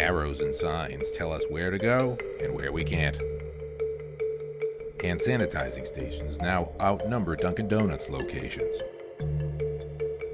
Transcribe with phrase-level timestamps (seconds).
[0.00, 3.18] Arrows and signs tell us where to go and where we can't.
[5.02, 8.80] Hand sanitizing stations now outnumber Dunkin' Donuts locations.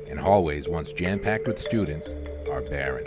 [0.08, 2.10] And hallways once jam packed with students
[2.48, 3.06] are barren.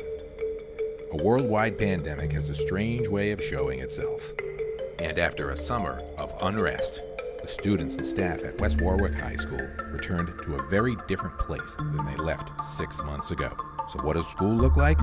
[1.13, 4.33] A worldwide pandemic has a strange way of showing itself.
[4.99, 7.01] And after a summer of unrest,
[7.41, 11.73] the students and staff at West Warwick High School returned to a very different place
[11.75, 13.55] than they left six months ago.
[13.93, 14.99] So, what does school look like?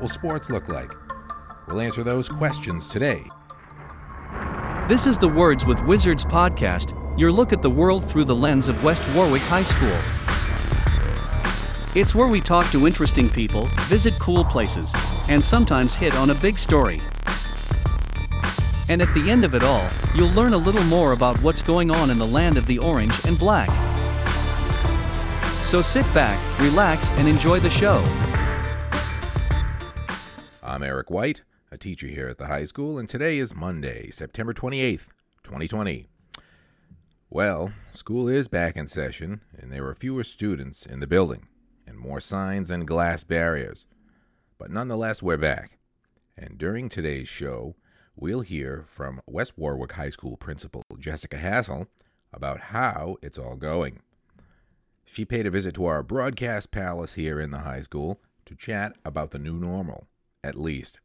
[0.00, 0.94] Will sports look like?
[1.68, 3.28] We'll answer those questions today.
[4.88, 8.68] This is the Words with Wizards podcast, your look at the world through the lens
[8.68, 9.98] of West Warwick High School.
[11.94, 14.90] It's where we talk to interesting people, visit cool places,
[15.28, 16.98] and sometimes hit on a big story.
[18.88, 21.90] And at the end of it all, you'll learn a little more about what's going
[21.90, 23.68] on in the land of the orange and black.
[25.66, 28.02] So sit back, relax, and enjoy the show.
[30.70, 34.54] I'm Eric White, a teacher here at the high school, and today is Monday, September
[34.54, 35.08] 28th,
[35.42, 36.06] 2020.
[37.28, 41.48] Well, school is back in session, and there are fewer students in the building,
[41.88, 43.84] and more signs and glass barriers.
[44.58, 45.80] But nonetheless, we're back.
[46.38, 47.74] And during today's show,
[48.14, 51.88] we'll hear from West Warwick High School Principal Jessica Hassel
[52.32, 53.98] about how it's all going.
[55.04, 58.94] She paid a visit to our broadcast palace here in the high school to chat
[59.04, 60.06] about the new normal,
[60.42, 61.00] at least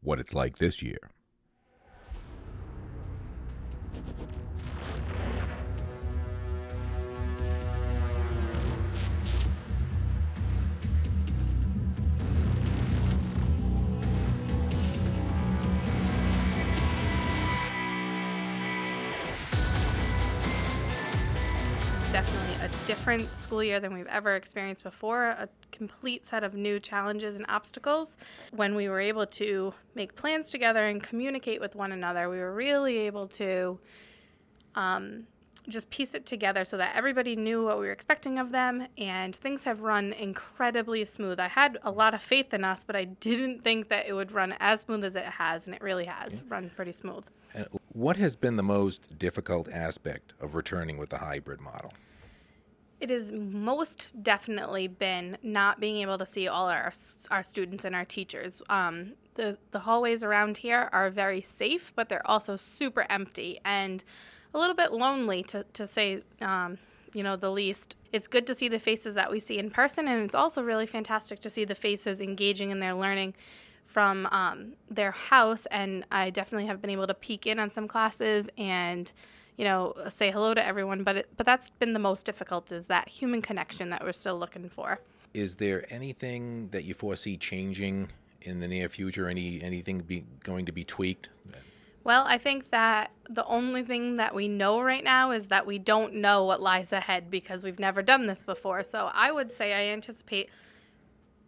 [0.00, 1.10] what it's like this year.
[22.12, 25.48] definitely a different school year than we've ever experienced before, a
[25.80, 28.18] complete set of new challenges and obstacles.
[28.54, 32.52] When we were able to make plans together and communicate with one another, we were
[32.52, 33.78] really able to
[34.74, 35.26] um,
[35.70, 39.34] just piece it together so that everybody knew what we were expecting of them, and
[39.34, 41.40] things have run incredibly smooth.
[41.40, 44.32] I had a lot of faith in us, but I didn't think that it would
[44.32, 47.24] run as smooth as it has, and it really has run pretty smooth.
[47.54, 51.90] And what has been the most difficult aspect of returning with the hybrid model?
[53.00, 56.92] It has most definitely been not being able to see all our
[57.30, 58.62] our students and our teachers.
[58.68, 64.04] Um, the the hallways around here are very safe, but they're also super empty and
[64.52, 66.22] a little bit lonely to to say.
[66.40, 66.78] Um,
[67.12, 67.96] you know, the least.
[68.12, 70.86] It's good to see the faces that we see in person, and it's also really
[70.86, 73.34] fantastic to see the faces engaging in their learning
[73.86, 75.66] from um, their house.
[75.70, 79.10] And I definitely have been able to peek in on some classes and
[79.56, 81.04] you know, say hello to everyone.
[81.04, 84.38] But it, but that's been the most difficult is that human connection that we're still
[84.38, 85.00] looking for.
[85.34, 88.08] Is there anything that you foresee changing
[88.42, 89.28] in the near future?
[89.28, 91.28] Any anything be going to be tweaked?
[92.02, 95.78] Well, I think that the only thing that we know right now is that we
[95.78, 98.82] don't know what lies ahead because we've never done this before.
[98.84, 100.48] So I would say I anticipate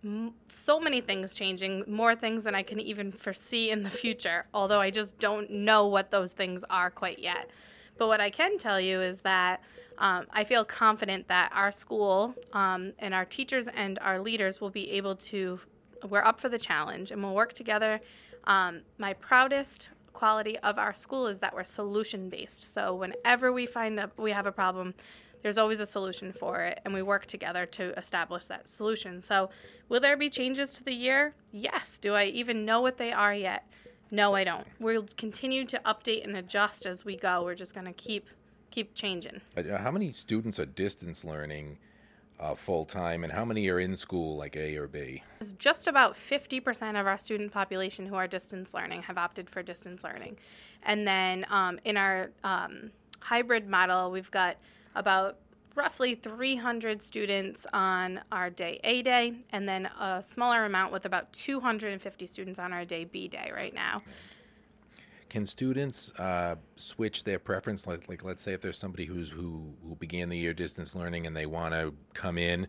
[0.04, 4.44] m- so many things changing, more things than I can even foresee in the future,
[4.52, 7.48] although I just don't know what those things are quite yet.
[7.98, 9.62] But what I can tell you is that
[9.98, 14.70] um, I feel confident that our school um, and our teachers and our leaders will
[14.70, 15.60] be able to,
[16.08, 18.00] we're up for the challenge and we'll work together.
[18.44, 22.72] Um, my proudest quality of our school is that we're solution based.
[22.72, 24.94] So whenever we find that we have a problem,
[25.42, 29.22] there's always a solution for it, and we work together to establish that solution.
[29.22, 29.50] So,
[29.88, 31.34] will there be changes to the year?
[31.50, 31.98] Yes.
[32.00, 33.66] Do I even know what they are yet?
[34.12, 34.66] No, I don't.
[34.78, 37.42] We'll continue to update and adjust as we go.
[37.44, 38.26] We're just going to keep
[38.70, 39.40] keep changing.
[39.56, 41.78] Uh, How many students are distance learning
[42.38, 45.22] uh, full time, and how many are in school, like A or B?
[45.40, 49.62] It's just about 50% of our student population who are distance learning have opted for
[49.62, 50.36] distance learning.
[50.82, 52.90] And then um, in our um,
[53.20, 54.56] hybrid model, we've got
[54.94, 55.36] about
[55.74, 61.32] roughly 300 students on our day A day, and then a smaller amount with about
[61.32, 64.02] 250 students on our day B day right now.
[65.28, 67.86] Can students uh, switch their preference?
[67.86, 71.26] Like, like, let's say if there's somebody who's who who began the year distance learning
[71.26, 72.66] and they want to come in,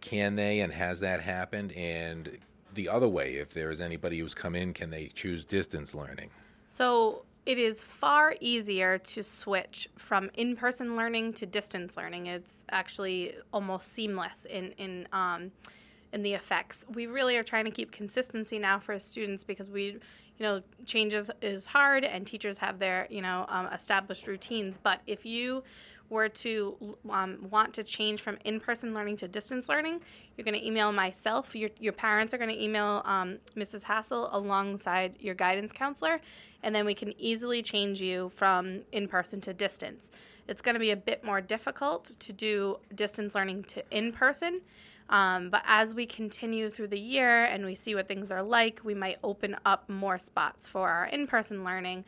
[0.00, 0.60] can they?
[0.60, 1.72] And has that happened?
[1.72, 2.38] And
[2.72, 6.30] the other way, if there is anybody who's come in, can they choose distance learning?
[6.68, 12.26] So it is far easier to switch from in-person learning to distance learning.
[12.26, 15.52] It's actually almost seamless in in um,
[16.12, 16.84] in the effects.
[16.94, 20.00] We really are trying to keep consistency now for students because we, you
[20.40, 24.78] know, changes is hard and teachers have their you know um, established routines.
[24.82, 25.62] But if you
[26.10, 30.00] were to um, want to change from in-person learning to distance learning,
[30.36, 31.54] you're going to email myself.
[31.54, 33.82] Your, your parents are going to email um, Mrs.
[33.82, 36.20] Hassel alongside your guidance counselor,
[36.62, 40.10] and then we can easily change you from in-person to distance.
[40.46, 44.60] It's going to be a bit more difficult to do distance learning to in-person.
[45.10, 48.80] Um, but as we continue through the year and we see what things are like,
[48.84, 52.04] we might open up more spots for our in person learning.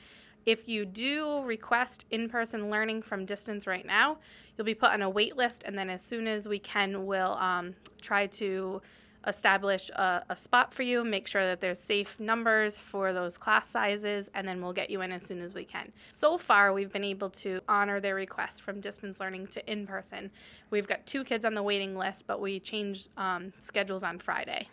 [0.46, 4.18] If you do request in person learning from distance right now,
[4.56, 7.32] you'll be put on a wait list, and then as soon as we can, we'll
[7.32, 8.80] um, try to
[9.26, 13.68] establish a, a, spot for you, make sure that there's safe numbers for those class
[13.68, 15.92] sizes, and then we'll get you in as soon as we can.
[16.12, 20.30] So far, we've been able to honor their request from distance learning to in person.
[20.70, 24.68] We've got two kids on the waiting list, but we changed um, schedules on Friday.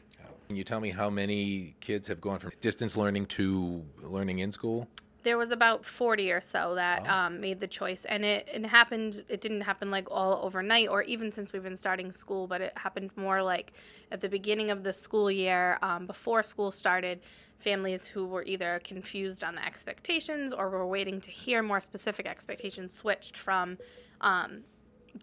[0.48, 4.52] Can you tell me how many kids have gone from distance learning to learning in
[4.52, 4.88] school?
[5.24, 7.12] There was about 40 or so that oh.
[7.12, 11.02] um, made the choice and it, it happened it didn't happen like all overnight or
[11.04, 13.74] even since we've been starting school but it happened more like
[14.12, 17.22] at the beginning of the school year um, before school started
[17.60, 22.26] families who were either confused on the expectations or were waiting to hear more specific
[22.26, 23.78] expectations switched from
[24.22, 24.60] um,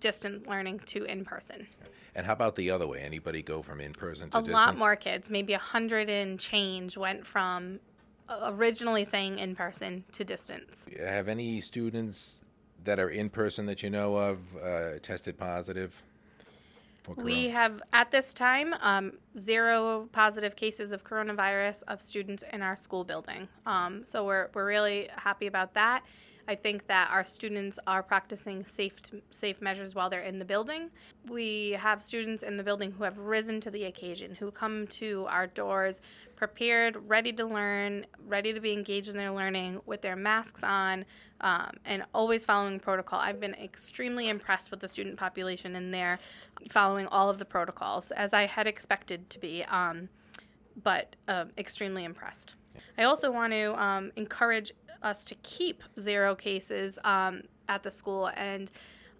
[0.00, 1.66] distant learning to in person
[2.14, 4.54] and how about the other way anybody go from in person to a distance?
[4.54, 7.78] lot more kids maybe a hundred and change went from
[8.42, 10.86] originally saying in person to distance.
[10.98, 12.42] Have any students
[12.84, 15.92] that are in person that you know of uh, tested positive?
[17.16, 22.76] We have, at this time, um, zero positive cases of coronavirus of students in our
[22.76, 23.48] school building.
[23.66, 26.04] Um, so we're, we're really happy about that.
[26.46, 28.94] I think that our students are practicing safe
[29.30, 30.90] safe measures while they're in the building.
[31.28, 35.26] We have students in the building who have risen to the occasion, who come to
[35.28, 36.00] our doors
[36.40, 41.04] prepared, ready to learn, ready to be engaged in their learning with their masks on,
[41.42, 43.20] um, and always following protocol.
[43.20, 46.18] I've been extremely impressed with the student population in there,
[46.70, 50.08] following all of the protocols as I had expected to be, um,
[50.82, 52.54] but uh, extremely impressed.
[52.96, 54.72] I also want to um, encourage
[55.02, 58.70] us to keep zero cases um, at the school and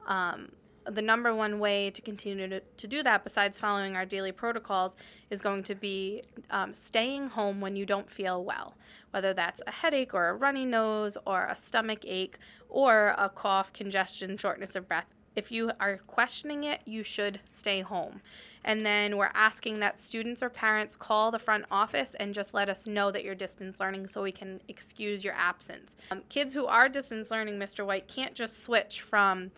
[0.06, 0.52] um,
[0.88, 4.94] the number one way to continue to, to do that, besides following our daily protocols,
[5.30, 8.74] is going to be um, staying home when you don't feel well,
[9.10, 12.38] whether that's a headache or a runny nose or a stomach ache
[12.68, 15.06] or a cough, congestion, shortness of breath.
[15.36, 18.20] If you are questioning it, you should stay home.
[18.64, 22.68] And then we're asking that students or parents call the front office and just let
[22.68, 25.96] us know that you're distance learning so we can excuse your absence.
[26.10, 27.86] Um, kids who are distance learning, Mr.
[27.86, 29.50] White, can't just switch from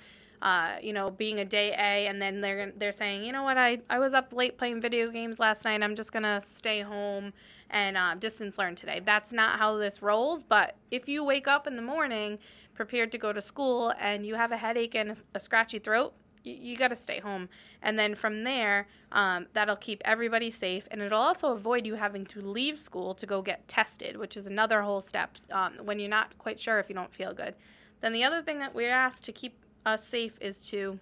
[0.42, 3.56] uh, you know, being a day A, and then they're they're saying, you know what,
[3.56, 5.82] I, I was up late playing video games last night.
[5.82, 7.32] I'm just gonna stay home
[7.70, 9.00] and uh, distance learn today.
[9.04, 10.42] That's not how this rolls.
[10.42, 12.40] But if you wake up in the morning
[12.74, 16.12] prepared to go to school and you have a headache and a, a scratchy throat,
[16.42, 17.48] you, you got to stay home.
[17.80, 20.88] And then from there, um, that'll keep everybody safe.
[20.90, 24.48] And it'll also avoid you having to leave school to go get tested, which is
[24.48, 27.54] another whole step um, when you're not quite sure if you don't feel good.
[28.00, 30.98] Then the other thing that we're asked to keep us safe is to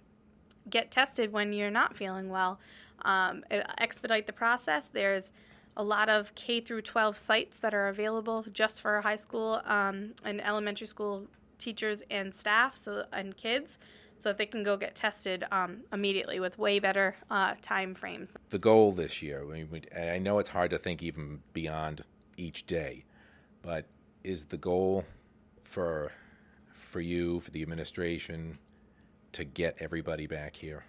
[0.69, 2.59] get tested when you're not feeling well.
[3.03, 3.43] Um,
[3.79, 4.87] expedite the process.
[4.91, 5.31] There's
[5.77, 10.13] a lot of K through 12 sites that are available just for high school um,
[10.23, 13.77] and elementary school teachers and staff so and kids
[14.17, 18.29] so that they can go get tested um, immediately with way better uh, time frames.
[18.51, 19.43] The goal this year,
[19.97, 22.03] I know it's hard to think even beyond
[22.37, 23.03] each day,
[23.63, 23.85] but
[24.23, 25.05] is the goal
[25.63, 26.11] for
[26.91, 28.59] for you, for the administration,
[29.33, 30.83] to get everybody back here?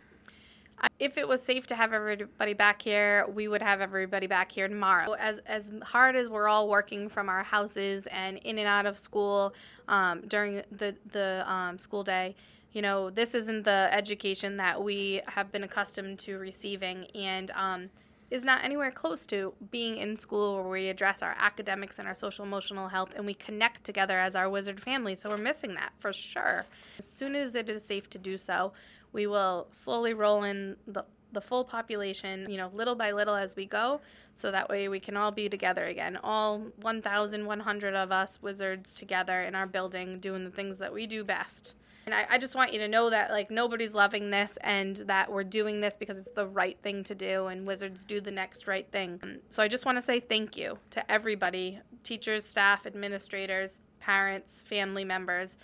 [0.99, 4.67] If it was safe to have everybody back here, we would have everybody back here
[4.67, 5.13] tomorrow.
[5.13, 8.99] As as hard as we're all working from our houses and in and out of
[8.99, 9.55] school
[9.87, 12.35] um, during the the um, school day,
[12.73, 17.91] you know, this isn't the education that we have been accustomed to receiving, and um,
[18.33, 22.15] is not anywhere close to being in school where we address our academics and our
[22.15, 25.15] social emotional health and we connect together as our wizard family.
[25.15, 26.65] So we're missing that for sure.
[26.99, 28.73] As soon as it is safe to do so,
[29.13, 33.57] we will slowly roll in the the full population, you know, little by little as
[33.57, 34.03] we go,
[34.37, 36.19] so that way we can all be together again.
[36.23, 41.25] All 1,100 of us wizards together in our building doing the things that we do
[41.25, 41.75] best.
[42.05, 45.31] And I, I just want you to know that like nobody's loving this and that
[45.31, 48.67] we're doing this because it's the right thing to do and wizards do the next
[48.67, 49.21] right thing.
[49.51, 55.05] So I just want to say thank you to everybody teachers, staff, administrators, parents, family
[55.05, 55.57] members,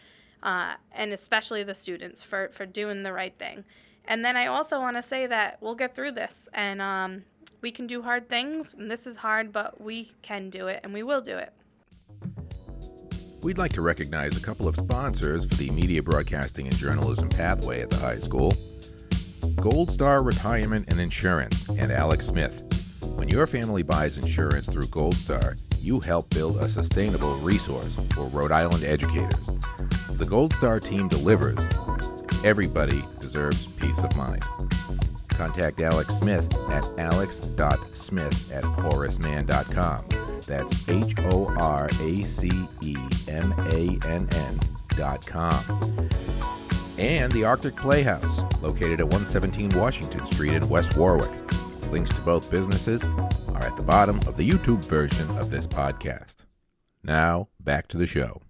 [0.43, 3.65] uh, and especially the students for, for doing the right thing.
[4.05, 7.25] And then I also want to say that we'll get through this and um,
[7.61, 8.75] we can do hard things.
[8.79, 11.53] And this is hard, but we can do it and we will do it.
[13.43, 17.81] We'd like to recognize a couple of sponsors for the media broadcasting and journalism pathway
[17.81, 18.53] at the high school
[19.57, 22.63] Gold Star Retirement and Insurance and Alex Smith.
[23.17, 28.25] When your family buys insurance through Gold Star, you help build a sustainable resource for
[28.25, 29.47] Rhode Island educators.
[30.11, 31.59] The Gold Star team delivers.
[32.45, 34.45] Everybody deserves peace of mind.
[35.29, 40.28] Contact Alex Smith at alex.smith at horacemann.com.
[40.49, 42.51] That's H O R A C
[42.83, 42.97] E
[43.29, 44.61] M A N N
[44.97, 46.09] dot com.
[46.97, 51.31] And the Arctic Playhouse, located at 117 Washington Street in West Warwick.
[51.93, 56.37] Links to both businesses are at the bottom of the YouTube version of this podcast.
[57.05, 58.43] Now, back to the show.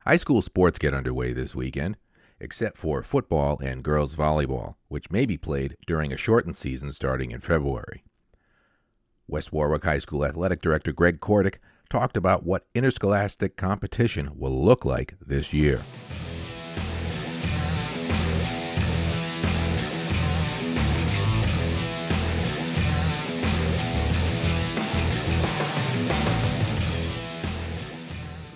[0.00, 1.96] High school sports get underway this weekend
[2.40, 7.30] except for football and girls volleyball, which may be played during a shortened season starting
[7.30, 8.04] in February.
[9.28, 11.56] West Warwick High School Athletic Director Greg Kordick
[11.88, 15.82] talked about what interscholastic competition will look like this year.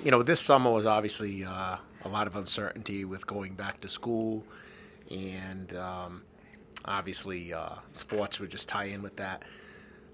[0.03, 3.89] You know, this summer was obviously uh, a lot of uncertainty with going back to
[3.89, 4.45] school,
[5.11, 6.23] and um,
[6.85, 9.45] obviously uh, sports would just tie in with that.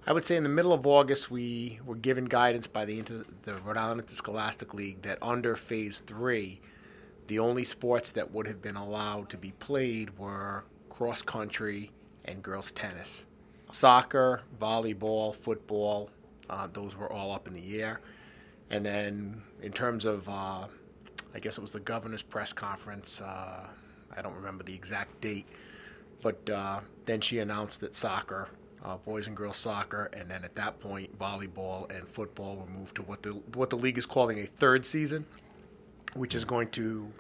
[0.07, 3.25] I would say in the middle of August, we were given guidance by the, Inter-
[3.43, 6.61] the Rhode Island Interscholastic League that under Phase 3,
[7.27, 11.91] the only sports that would have been allowed to be played were cross country
[12.25, 13.27] and girls tennis.
[13.73, 16.11] Soccer, volleyball, football,
[16.49, 18.01] uh, those were all up in the air.
[18.71, 20.69] And then in terms of uh,
[21.37, 23.21] I guess it was the governor's press conference.
[23.21, 23.67] Uh,
[24.17, 25.47] I don't remember the exact date,
[26.23, 28.49] but uh, then she announced that soccer,
[28.87, 32.95] uh, boys and girls soccer, and then at that point, volleyball and football were moved
[32.95, 35.27] to what the what the league is calling a third season,
[36.15, 37.11] which is going to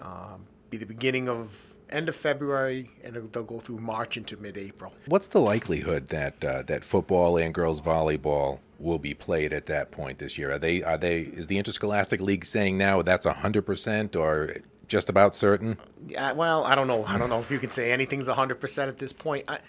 [0.00, 4.92] um, be the beginning of end of February, and they'll go through March into mid-April.
[5.06, 9.90] What's the likelihood that uh, that football and girls volleyball will be played at that
[9.90, 10.52] point this year?
[10.52, 14.56] Are they are they is the Interscholastic League saying now that's hundred percent or
[14.88, 15.78] just about certain?
[16.06, 17.02] Yeah, well, I don't know.
[17.06, 19.44] I don't know if you can say anything's hundred percent at this point.
[19.48, 19.60] I,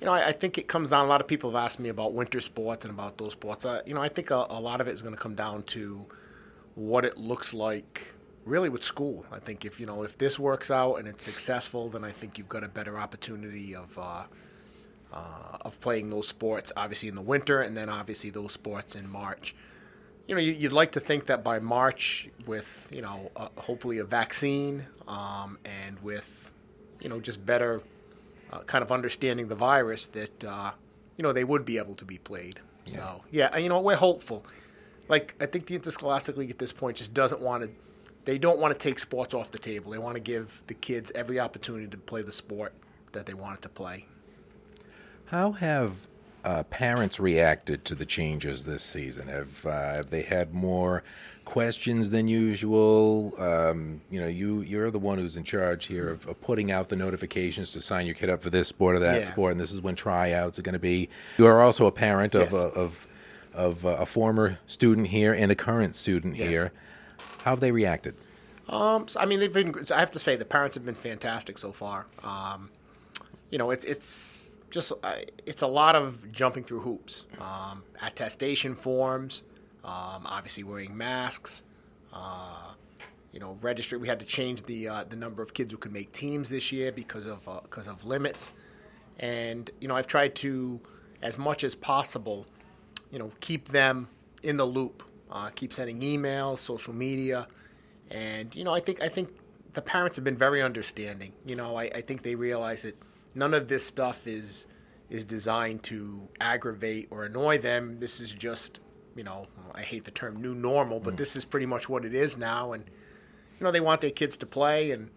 [0.00, 1.04] you know, I, I, think it comes down.
[1.04, 3.64] A lot of people have asked me about winter sports and about those sports.
[3.64, 5.62] Uh, you know, I think a, a lot of it is going to come down
[5.64, 6.06] to
[6.74, 8.14] what it looks like
[8.46, 9.26] really with school.
[9.30, 12.38] I think if you know if this works out and it's successful, then I think
[12.38, 14.24] you've got a better opportunity of uh,
[15.12, 16.72] uh, of playing those sports.
[16.76, 19.54] Obviously in the winter, and then obviously those sports in March.
[20.26, 24.04] You know, you'd like to think that by March, with you know, uh, hopefully a
[24.04, 26.50] vaccine um, and with
[27.00, 27.82] you know just better
[28.52, 30.72] uh, kind of understanding the virus, that uh,
[31.16, 32.60] you know they would be able to be played.
[32.86, 32.94] Yeah.
[32.94, 34.44] So yeah, you know we're hopeful.
[35.08, 37.70] Like I think the Interscholastic League at this point just doesn't want to
[38.24, 39.90] they don't want to take sports off the table.
[39.90, 42.74] They want to give the kids every opportunity to play the sport
[43.12, 44.06] that they wanted to play.
[45.26, 45.94] How have
[46.44, 49.28] uh, parents reacted to the changes this season?
[49.28, 51.02] Have, uh, have they had more
[51.44, 53.34] questions than usual?
[53.38, 56.88] Um, you know, you you're the one who's in charge here of, of, putting out
[56.88, 59.30] the notifications to sign your kid up for this sport or that yeah.
[59.30, 61.08] sport, and this is when tryouts are going to be.
[61.38, 62.64] You are also a parent of yes.
[62.64, 63.06] of
[63.52, 66.48] of uh, a former student here and a current student yes.
[66.48, 66.72] here.
[67.44, 68.14] How have they reacted?
[68.68, 69.86] Um, so, I mean, they've been.
[69.92, 72.06] I have to say, the parents have been fantastic so far.
[72.22, 72.70] Um,
[73.50, 78.74] you know, it's it's just uh, it's a lot of jumping through hoops, um, attestation
[78.74, 79.42] forms,
[79.84, 81.62] um, obviously wearing masks.
[82.12, 82.72] Uh,
[83.32, 83.96] you know, registry.
[83.96, 86.72] We had to change the uh, the number of kids who could make teams this
[86.72, 88.50] year because of because uh, of limits.
[89.20, 90.80] And you know, I've tried to,
[91.22, 92.46] as much as possible,
[93.12, 94.08] you know, keep them
[94.42, 97.46] in the loop uh, keep sending emails, social media,
[98.10, 99.30] and you know I think I think
[99.74, 101.32] the parents have been very understanding.
[101.46, 102.96] You know I, I think they realize that
[103.34, 104.66] none of this stuff is
[105.08, 107.98] is designed to aggravate or annoy them.
[108.00, 108.80] This is just
[109.16, 111.18] you know I hate the term new normal, but mm.
[111.18, 112.84] this is pretty much what it is now, and
[113.58, 115.10] you know they want their kids to play, and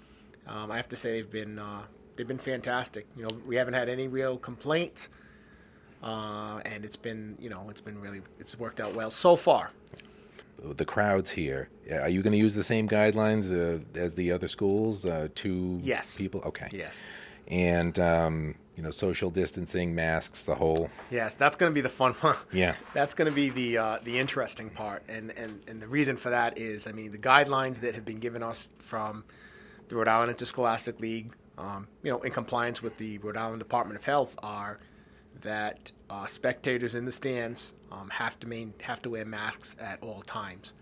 [0.47, 1.83] um, I have to say they've been uh,
[2.15, 3.07] they've been fantastic.
[3.15, 5.09] You know we haven't had any real complaints.
[6.03, 9.71] Uh, and it's been, you know, it's been really, it's worked out well so far.
[10.61, 14.49] The crowds here, are you going to use the same guidelines uh, as the other
[14.49, 15.05] schools?
[15.05, 16.17] Uh, two yes.
[16.17, 16.67] people, okay.
[16.71, 17.01] Yes.
[17.47, 20.89] And um, you know, social distancing, masks, the whole.
[21.11, 22.35] Yes, that's going to be the fun one.
[22.51, 22.75] Yeah.
[22.93, 26.29] that's going to be the uh, the interesting part, and, and and the reason for
[26.31, 29.23] that is, I mean, the guidelines that have been given us from
[29.89, 33.99] the Rhode Island Interscholastic League, um, you know, in compliance with the Rhode Island Department
[33.99, 34.79] of Health, are
[35.41, 40.01] that uh, spectators in the stands um, have to main, have to wear masks at
[40.01, 40.73] all times.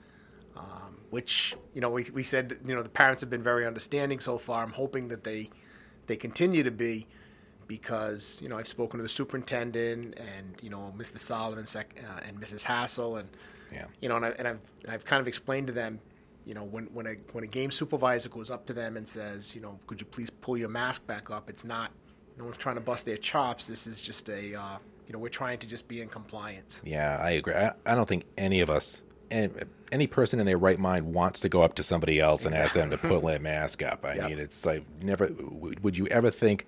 [0.56, 4.20] um, which you know we, we said you know the parents have been very understanding
[4.20, 4.64] so far.
[4.64, 5.50] I'm hoping that they
[6.12, 7.08] they continue to be
[7.68, 11.18] because you know I've spoken to the superintendent and you know Mr.
[11.18, 12.64] Solomon sec- uh, and Mrs.
[12.64, 13.30] Hassel and
[13.72, 13.86] Yeah.
[14.02, 16.00] you know and, I, and I've I've kind of explained to them
[16.46, 19.56] you know when when a when a game supervisor goes up to them and says
[19.56, 21.92] you know could you please pull your mask back up it's not
[22.38, 24.78] no one's trying to bust their chops this is just a uh,
[25.08, 27.54] you know we're trying to just be in compliance Yeah, I agree.
[27.54, 29.50] I, I don't think any of us, any,
[29.92, 32.74] any person in their right mind, wants to go up to somebody else and ask
[32.74, 34.06] them to pull their mask up.
[34.06, 34.30] I Yep.
[34.30, 35.30] mean, it's like never.
[35.40, 36.66] Would you ever think,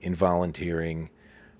[0.00, 1.10] in volunteering,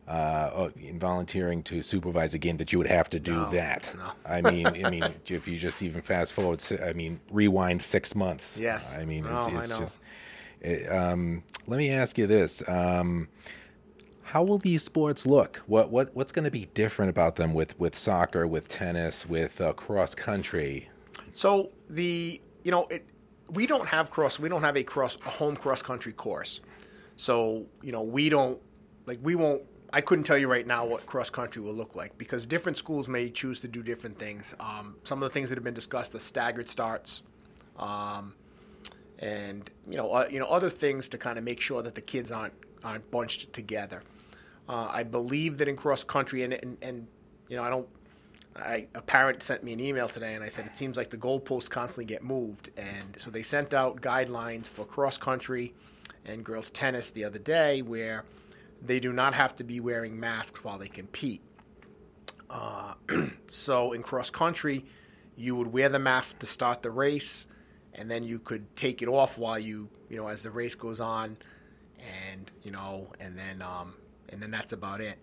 [0.09, 3.93] uh, in volunteering to supervise again, that you would have to do No, that?
[3.97, 4.13] no.
[4.27, 8.57] I mean, I mean, if you just even fast forward, I mean, rewind six months.
[8.59, 8.97] Yes.
[8.97, 9.79] I mean, it's, I it's know.
[9.81, 9.99] just.
[10.61, 12.63] it- um, let me ask you this.
[12.69, 13.29] Um,
[14.23, 15.59] how will these sports look?
[15.67, 19.61] What what what's going to be different about them with with soccer, with tennis, with
[19.61, 20.89] uh, cross country?
[21.35, 23.07] So the you know it
[23.51, 26.61] we don't have cross we don't have a cross a home cross country course.
[27.17, 28.61] So you know we don't
[29.07, 29.63] like we won't.
[29.93, 33.07] I couldn't tell you right now what cross country will look like because different schools
[33.07, 34.53] may choose to do different things.
[34.59, 37.23] Um, some of the things that have been discussed the staggered starts,
[37.79, 38.35] um,
[39.21, 42.01] and you know uh, you know other things to kind of make sure that the
[42.01, 44.03] kids aren't aren't bunched together.
[44.69, 47.07] Uh, I believe that in cross country and, and and
[47.49, 47.89] you know I don't
[48.57, 51.17] I, a parent sent me an email today, and I said it seems like the
[51.17, 55.75] goalposts constantly get moved, and so they sent out guidelines for cross country
[56.25, 58.25] and girls tennis the other day, where
[58.81, 61.43] they do not have to be wearing masks while they compete.
[62.49, 62.95] Uh,
[63.49, 64.85] so in cross country,
[65.37, 67.47] you would wear the mask to start the race,
[67.93, 71.01] and then you could take it off while you, you know, as the race goes
[71.01, 71.37] on,
[72.31, 73.95] and you know, and then um,
[74.29, 75.19] and then that's about it.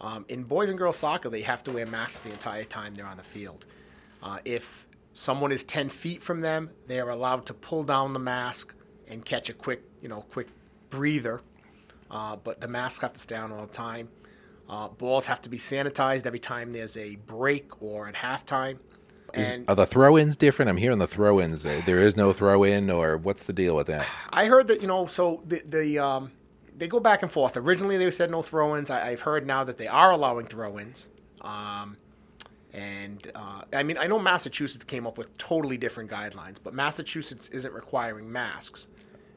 [0.00, 3.06] Um, in boys and girls soccer, they have to wear masks the entire time they're
[3.06, 3.66] on the field.
[4.22, 8.18] Uh, if someone is 10 feet from them, they are allowed to pull down the
[8.18, 8.74] mask
[9.08, 10.48] and catch a quick, you know, quick
[10.90, 11.40] breather.
[12.10, 14.08] Uh, but the masks have to stay on all the time.
[14.68, 18.78] Uh, balls have to be sanitized every time there's a break or at halftime.
[19.34, 20.68] Is- And are the throw-ins different?
[20.68, 21.64] I'm hearing the throw-ins.
[21.64, 24.06] Uh, there is no throw-in, or what's the deal with that?
[24.30, 26.32] I heard that you know, so the the um,
[26.76, 27.56] they go back and forth.
[27.56, 28.90] Originally, they said no throw-ins.
[28.90, 31.08] I, I've heard now that they are allowing throw-ins.
[31.40, 31.96] Um,
[32.72, 37.48] and uh, I mean, I know Massachusetts came up with totally different guidelines, but Massachusetts
[37.48, 38.88] isn't requiring masks.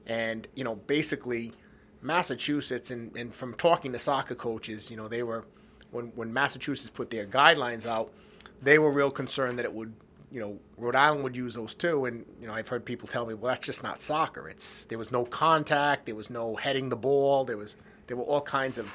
[0.05, 1.53] And you know, basically,
[2.01, 5.45] Massachusetts and, and from talking to soccer coaches, you know, they were
[5.91, 8.11] when when Massachusetts put their guidelines out,
[8.61, 9.93] they were real concerned that it would,
[10.31, 12.05] you know, Rhode Island would use those too.
[12.05, 14.47] And you know, I've heard people tell me, well, that's just not soccer.
[14.47, 17.75] It's there was no contact, there was no heading the ball, there was
[18.07, 18.91] there were all kinds of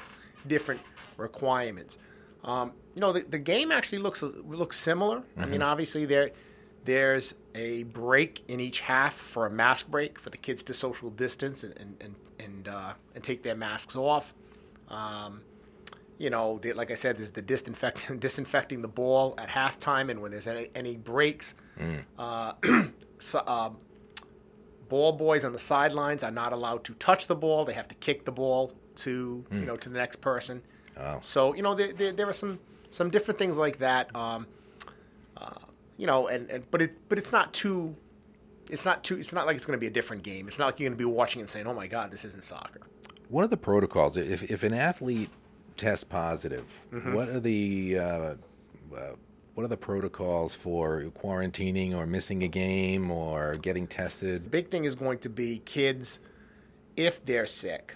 [0.47, 0.81] different
[1.17, 1.97] requirements.
[2.43, 5.23] Um, you know, the, the game actually looks looks similar.
[5.37, 6.31] I mean, obviously there
[6.85, 11.09] there's a break in each half for a mask break for the kids to social
[11.09, 14.33] distance and and and and, uh, and take their masks off.
[14.89, 15.41] Um,
[16.17, 20.21] you know, the, like I said, there's the disinfecting disinfecting the ball at halftime, and
[20.21, 21.53] when there's any, any breaks,
[22.17, 22.53] uh,
[23.19, 23.77] so, um,
[24.87, 27.65] ball boys on the sidelines are not allowed to touch the ball.
[27.65, 30.61] They have to kick the ball to you know to the next person.
[30.97, 31.19] Oh.
[31.21, 32.59] So you know there, there, there are some
[32.91, 34.15] some different things like that.
[34.15, 34.47] Um,
[35.37, 35.49] uh,
[35.97, 37.95] you know, and, and but it but it's not too.
[38.69, 39.17] It's not too.
[39.17, 40.47] It's not like it's going to be a different game.
[40.47, 42.43] It's not like you're going to be watching and saying, "Oh my God, this isn't
[42.43, 42.81] soccer."
[43.29, 44.17] One of the protocols?
[44.17, 45.29] If if an athlete
[45.77, 47.13] tests positive, Mm-hmm.
[47.13, 48.35] what are the uh, uh,
[49.53, 54.51] what are the protocols for quarantining or missing a game or getting tested?
[54.51, 56.19] big thing is going to be kids,
[56.97, 57.95] if they're sick,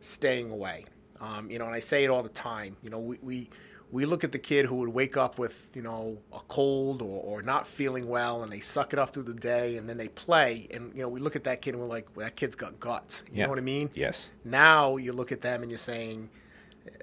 [0.00, 0.84] staying away.
[1.20, 2.76] Um, you know, and I say it all the time.
[2.82, 3.50] You know, we, we
[3.92, 7.22] we look at the kid who would wake up with you know a cold or,
[7.22, 10.08] or not feeling well, and they suck it up through the day, and then they
[10.08, 12.56] play, and you know we look at that kid and we're like, well, that kid's
[12.56, 13.22] got guts.
[13.30, 13.44] You Yeah.
[13.44, 13.90] know what I mean?
[13.94, 14.30] Yes.
[14.44, 16.28] Now you look at them and you're saying,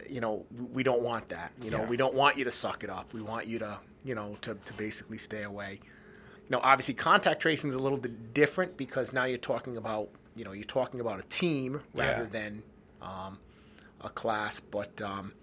[0.09, 1.51] you know, we- don't want that.
[1.61, 1.87] You know, Yeah.
[1.87, 3.13] we don't want you to suck it up.
[3.13, 5.79] We want you to, you know, to, to basically stay away.
[5.83, 10.09] You know, obviously contact tracing is a little bit different because now you're talking about,
[10.35, 12.29] you know, you're talking about a team rather Yeah.
[12.29, 12.63] than
[13.01, 13.39] um,
[14.01, 14.59] a class.
[14.59, 15.33] But, um,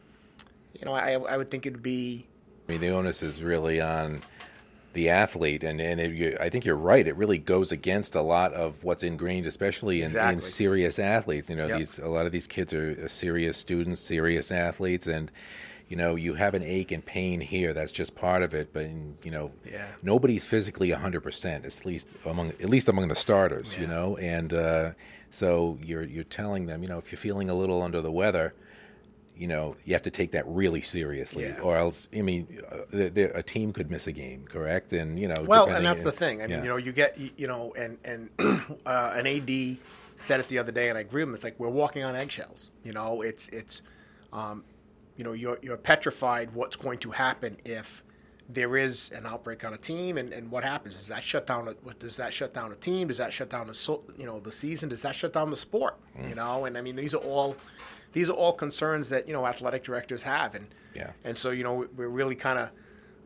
[0.79, 2.27] you know, I, I would think it'd be,
[2.69, 4.23] I mean, the onus is really on
[4.93, 7.07] the athlete, and and it, you, I think you're right.
[7.07, 11.49] It really goes against a lot of what's ingrained, especially in, in serious athletes.
[11.49, 11.79] You know, Yep.
[11.79, 15.31] these a lot of these kids are uh, serious students, serious athletes, and
[15.89, 17.73] you know, you have an ache and pain here.
[17.75, 18.73] That's just part of it.
[18.73, 18.89] But
[19.25, 19.93] you know, Yeah.
[20.03, 21.65] nobody's physically hundred percent.
[21.65, 23.77] At least among at least among the starters.
[23.79, 24.91] You know, and uh,
[25.31, 28.55] so you're you're telling them, you know, if you're feeling a little under the weather
[29.41, 31.61] you know, you have to take that really seriously, Yeah.
[31.63, 34.93] or else, I mean, uh, the, the, a team could miss a game, correct?
[34.93, 36.43] And you know, Well, and that's the thing.
[36.43, 36.63] I mean, yeah.
[36.63, 38.29] you know, you get, you know, and and
[38.87, 39.79] uh, an AD
[40.17, 41.35] said it the other day, and I agree with him.
[41.35, 42.69] It's like we're walking on eggshells.
[42.85, 43.81] You know, it's it's,
[44.31, 44.63] um,
[45.17, 48.05] you know, you're you're petrified what's going to happen if
[48.47, 50.97] there is an outbreak on a team, and, and what happens?
[50.97, 51.67] Does that shut down?
[51.69, 53.09] A, what- does that shut down a team?
[53.09, 54.91] Does that shut down the so, you know the season?
[54.91, 55.97] Does that shut down the sport?
[56.19, 56.29] Mm.
[56.29, 57.57] You know, and I mean, these are all
[58.13, 61.11] these are all concerns that you know athletic directors have, and Yeah.
[61.25, 62.71] and so you know we're really kind of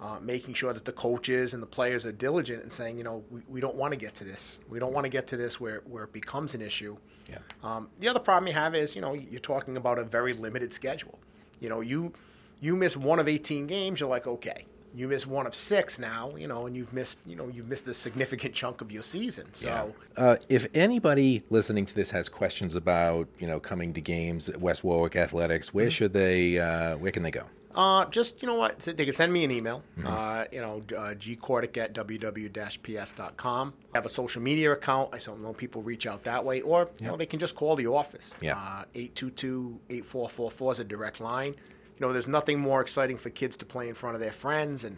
[0.01, 3.25] uh, making sure that the coaches and the players are diligent and saying, you know,
[3.31, 4.61] we, we don't want to get to this.
[4.69, 6.97] We don't want to get to this where, where it becomes an issue.
[7.31, 7.39] Yeah.
[7.63, 10.75] Um, the other problem you have is, you know, you're talking about a very limited
[10.75, 11.19] schedule.
[11.61, 12.13] You know, you
[12.61, 14.67] you miss one of 18 games, you're like, okay.
[14.97, 17.89] You miss one of six now, you know, and you've missed, you know, you've missed
[17.89, 19.47] a significant chunk of your season.
[19.53, 24.49] So, Uh, if anybody listening to this has questions about, you know, coming to games
[24.49, 25.77] at West Warwick Athletics, Mm-hmm.
[25.79, 26.59] where should they?
[26.59, 27.43] Uh, where can they go?
[27.75, 29.83] Uh, just you know what, they can send me an email.
[30.07, 33.73] Uh, you know, uh, gcordic at www-ps.com.
[33.93, 35.11] I have a social media account.
[35.13, 37.75] I don't know people reach out that way, or you know they can just call
[37.75, 38.33] the office.
[38.41, 38.57] Yeah.
[38.57, 41.57] Uh, 822-8444 is a direct line.
[41.99, 44.85] You know, there's nothing more exciting for kids to play in front of their friends,
[44.85, 44.97] and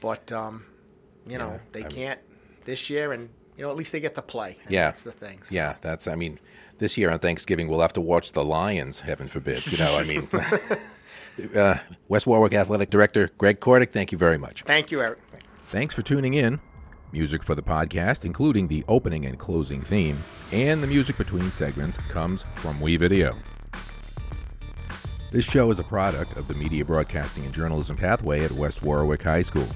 [0.00, 0.64] but um,
[1.26, 2.20] you know they I'm- can't
[2.64, 4.58] this year, and you know at least they get to play.
[4.68, 4.86] Yeah.
[4.86, 5.42] that's the thing.
[5.44, 6.06] So- Yeah, that's.
[6.06, 6.38] I mean,
[6.78, 9.00] this year on Thanksgiving we'll have to watch the Lions.
[9.00, 9.64] Heaven forbid.
[9.70, 10.28] You know, I mean.
[11.56, 14.64] Uh, West Warwick Athletic Director Greg Cordick, thank you very much.
[14.64, 15.18] Thank you, Eric.
[15.70, 16.60] Thanks for tuning in.
[17.10, 21.96] Music for the podcast, including the opening and closing theme, and the music between segments,
[21.96, 23.34] comes from WeVideo.
[25.32, 29.22] This show is a product of the Media Broadcasting and Journalism Pathway at West Warwick
[29.22, 29.66] High School.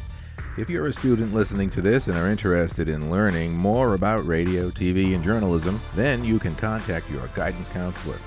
[0.58, 4.68] If you're a student listening to this and are interested in learning more about radio,
[4.68, 8.18] TV, and journalism, then you can contact your guidance counselor.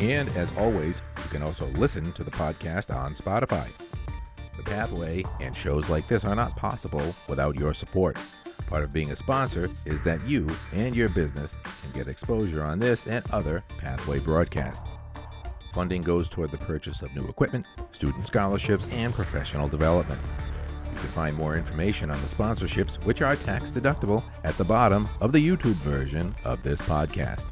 [0.00, 3.66] And as always, you can also listen to the podcast on Spotify.
[4.58, 8.18] The Pathway and shows like this are not possible without your support.
[8.66, 12.80] Part of being a sponsor is that you and your business can get exposure on
[12.80, 14.92] this and other Pathway broadcasts.
[15.74, 20.20] Funding goes toward the purchase of new equipment, student scholarships, and professional development.
[20.92, 25.08] You can find more information on the sponsorships, which are tax deductible, at the bottom
[25.20, 27.44] of the YouTube version of this podcast.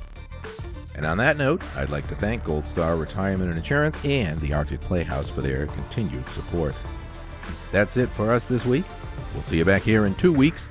[0.94, 4.52] And on that note, I'd like to thank Gold Star Retirement and Insurance and the
[4.52, 6.74] Arctic Playhouse for their continued support.
[7.72, 8.84] That's it for us this week.
[9.34, 10.68] We'll see you back here in two weeks.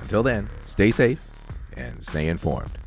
[0.00, 1.20] Until then, stay safe
[1.76, 2.78] and stay informed.